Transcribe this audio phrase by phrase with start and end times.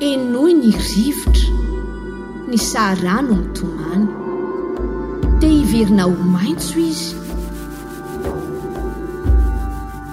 [0.00, 1.54] enoy ny rivotra
[2.48, 4.06] ny sarah no antomany
[5.40, 7.14] dia hiverina ho maintso izy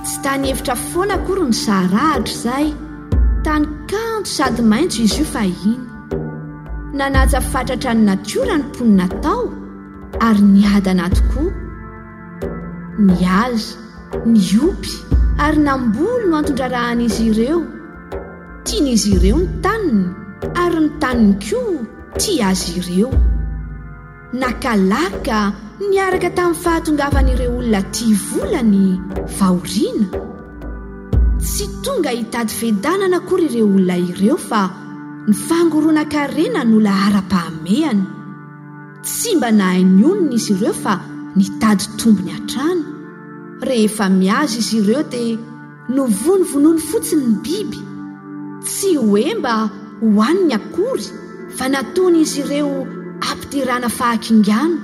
[0.05, 2.65] tsy tany hevitra foana kory ny sarahitra zay
[3.45, 5.75] tany kanto sady maintso izy io fa ina
[6.97, 9.41] nanajafatratra ny natiora ny mponinatao
[10.27, 11.53] ary niada natokoa
[13.05, 13.75] miaza
[14.31, 14.91] miopy
[15.43, 17.59] ary nambony no antondrarahan'izy ireo
[18.65, 20.13] tianyizy ireo ny taniny
[20.63, 23.09] ary ny taniny koa tia azy ireo
[24.39, 25.39] nakalaka
[25.87, 28.81] niaraka tamin'ny fahatongavanaireo olona tia volany
[29.39, 30.07] vahoriana
[31.43, 34.61] tsy tonga hitady vedanana akory ireo olona ireo fa
[35.27, 38.05] ny fangoroanakarena noola ara-pahamehana
[39.07, 40.93] tsy mba nahainy onona izy ireo fa
[41.37, 42.83] nitady tombony ha-trano
[43.67, 45.37] rehefa miazy izy ireo dia
[45.95, 47.79] novonovonoany fotsiny n biby
[48.65, 49.53] tsy hoe mba
[50.01, 51.07] hohaniny akory
[51.57, 52.73] fa natony izy ireo
[53.29, 54.75] ampidirana fahakingano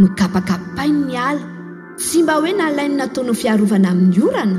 [0.00, 1.44] nokapakapain ny ala
[2.02, 4.58] tsy mba hoe nalainy nataony fiarovana amin'ny orana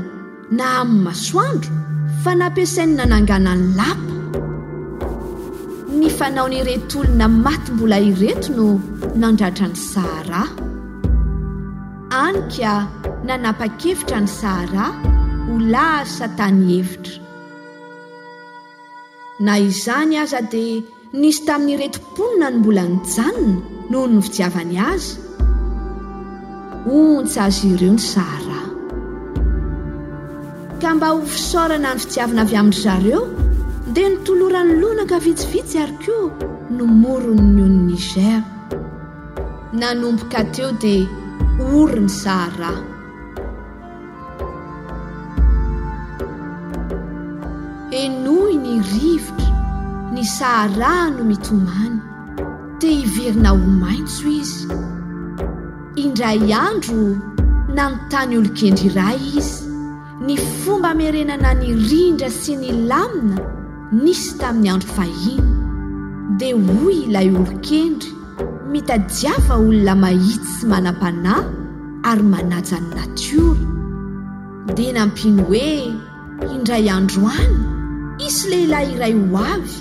[0.56, 1.72] na amin'ny masoandro
[2.22, 4.10] fa nampiasainy nananganany lapa
[5.98, 8.66] ny fanaony retolona maty mbola ireto no
[9.20, 10.42] nandratra ny sahara
[12.24, 12.72] anyka
[13.26, 14.84] nanapa-kevitra ny sahara
[15.46, 17.28] ho lahay sa tany hevitra
[19.40, 20.82] na izany aza dia
[21.20, 23.58] nisy tamin'ny retimponina ny mbola ny janona
[23.90, 25.14] nohoo ny fidiavany aza
[26.98, 28.68] onts azy ireo ny saharaha
[30.80, 33.20] ka mba hofisaorana ny fidiavana avy amin'ry zareo
[33.94, 36.24] dia nitolorany lonaka vitsivitsy arykeo
[36.76, 38.42] no morony nony niger
[39.80, 41.10] nanomboka teo dia
[41.80, 42.99] ory ny saharaha
[47.92, 49.50] enoy ny rivotra
[50.14, 51.98] ny saharaha no mitomany
[52.78, 54.68] te hivirina ho maintso izy
[56.02, 57.02] indray andro
[57.74, 59.66] nanontany olo-kendry ray izy
[60.26, 63.42] ny fomba merenana nirindra sy ny lamina
[64.02, 65.48] nisy tamin'ny andro fahina
[66.38, 68.12] dia hoy ilay olon-kendry
[68.72, 71.52] mitajiava olona mahisy manam-panahy
[72.12, 73.66] ary manajany natiory
[74.76, 75.74] dia nampiny hoe
[76.54, 77.60] indray andro any
[78.50, 79.78] lehilahy iray ho avy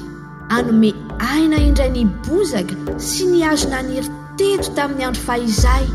[0.58, 0.90] anome
[1.34, 2.76] aina indray ni bozaka
[3.10, 4.10] sy ni azona niri
[4.40, 5.86] teto tamin'ny andro fahizay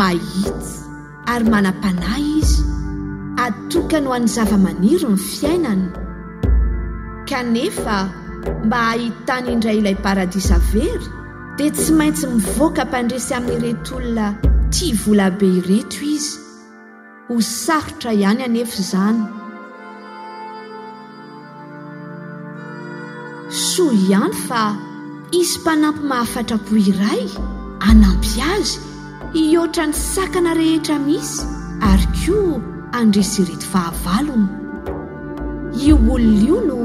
[0.00, 0.72] mahitsy
[1.32, 2.64] ary manam-panahy izy
[3.46, 5.86] atoka no an'ny zavamaniry ny fiainana
[7.30, 7.96] kanefa
[8.66, 11.06] mba hahitany indray ilay paradis avery
[11.56, 14.26] dia tsy maintsy mivoaka mpandresy amin'nyretoolona
[14.72, 16.34] tia volabe reto izy
[17.28, 17.34] ho
[17.64, 19.35] sarotra ihany anefa izany
[23.76, 24.60] soa ihany fa
[25.38, 27.22] isy mpanampy mahafatrapo iray
[27.88, 28.74] anampy azy
[29.34, 31.34] hihoatra ny sakana rehetra misy
[31.88, 32.58] ary koa
[32.98, 34.48] andresirido fahavalona
[35.86, 36.76] io olona io no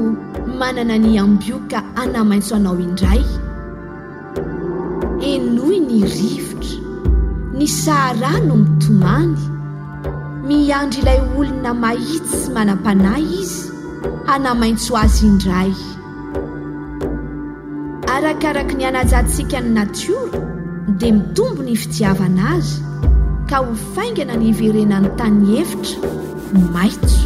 [0.60, 3.22] manana ny ambioaka anamaintso anao indray
[5.32, 6.74] enoy ny rivotra
[7.56, 9.40] ny sarah no mitomany
[10.48, 13.58] miandry ilay olona mahidsy manam-panahy izy
[14.34, 15.72] anamaintso azy indray
[18.22, 20.38] krakaraka ny anajantsika ny natiora
[20.98, 22.78] dia mitombo ny fitiavana azy
[23.50, 25.98] ka ho faingana ny iverenany tany hevitra
[26.74, 27.22] maitso